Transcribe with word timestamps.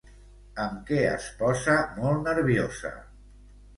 Amb 0.61 0.79
què 0.87 1.01
es 1.09 1.27
posa 1.41 1.77
molt 1.99 2.27
nerviosa? 2.33 2.95